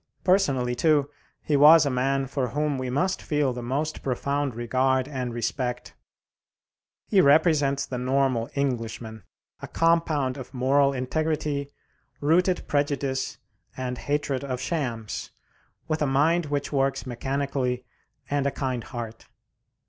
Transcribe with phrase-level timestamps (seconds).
[0.23, 1.11] Personally, too,
[1.43, 5.93] he was a man for whom we must feel the most profound regard and respect.
[7.07, 9.21] He represents the normal Englishman,
[9.61, 11.69] a compound of moral integrity,
[12.19, 13.37] rooted prejudice,
[13.77, 15.29] and hatred of shams,
[15.87, 17.85] with a mind which works mechanically
[18.27, 19.27] and a kind heart.